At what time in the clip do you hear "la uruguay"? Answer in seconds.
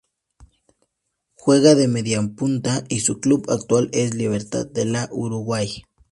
4.85-5.83